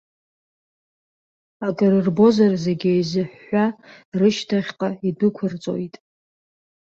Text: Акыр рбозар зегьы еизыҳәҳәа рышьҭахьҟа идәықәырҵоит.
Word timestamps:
Акыр 1.67 1.93
рбозар 2.05 2.53
зегьы 2.65 2.91
еизыҳәҳәа 2.95 3.65
рышьҭахьҟа 4.19 4.89
идәықәырҵоит. 5.07 5.95